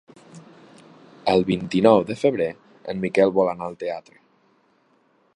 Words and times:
El 1.33 1.43
vint-i-nou 1.49 1.99
de 2.07 2.15
febrer 2.21 2.47
en 2.93 3.03
Miquel 3.03 3.35
vol 3.35 3.51
anar 3.53 3.67
al 3.69 3.77
teatre. 3.83 4.17